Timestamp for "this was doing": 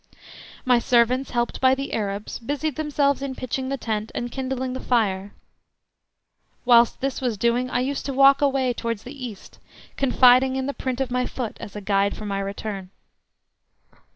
7.01-7.69